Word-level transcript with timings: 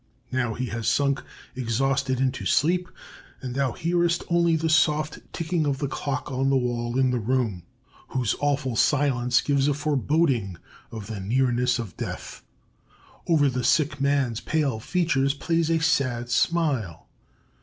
Now 0.31 0.55
he 0.55 0.65
has 0.73 0.87
sunk 0.87 1.21
exhausted 1.55 2.19
into 2.19 2.43
sleep, 2.43 2.89
and 3.39 3.53
thou 3.53 3.73
hearest 3.73 4.23
only 4.31 4.55
the 4.55 4.67
soft 4.67 5.19
ticking 5.31 5.67
of 5.67 5.77
the 5.77 5.87
clock 5.87 6.31
on 6.31 6.49
the 6.49 6.57
wall 6.57 6.97
in 6.97 7.11
the 7.11 7.19
room, 7.19 7.61
whose 8.07 8.33
awful 8.39 8.75
silence 8.75 9.41
gives 9.41 9.67
a 9.67 9.75
foreboding 9.75 10.57
of 10.91 11.05
the 11.05 11.19
nearness 11.19 11.77
of 11.77 11.95
death. 11.97 12.41
Over 13.27 13.47
the 13.47 13.63
sick 13.63 14.01
man's 14.01 14.39
pale 14.39 14.79
features 14.79 15.35
plays 15.35 15.69
a 15.69 15.77
sad 15.77 16.31
smile. 16.31 17.07